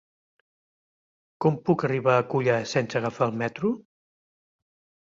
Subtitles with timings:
[1.45, 3.77] Com puc arribar a Culla sense agafar el metro?